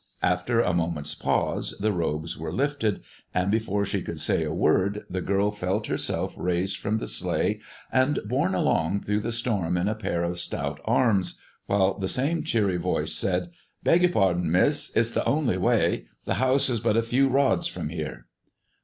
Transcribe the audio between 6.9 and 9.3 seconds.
the sleigh and borne along through